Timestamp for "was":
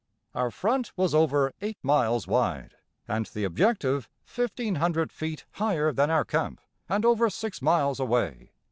0.97-1.13